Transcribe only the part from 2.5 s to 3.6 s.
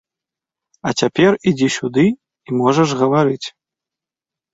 можаш гаварыць.